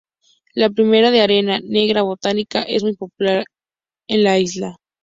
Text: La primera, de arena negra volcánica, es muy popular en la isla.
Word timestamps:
La 0.55 0.71
primera, 0.71 1.11
de 1.11 1.21
arena 1.21 1.59
negra 1.59 2.01
volcánica, 2.01 2.63
es 2.63 2.81
muy 2.81 2.95
popular 2.95 3.45
en 4.07 4.23
la 4.23 4.39
isla. 4.39 4.75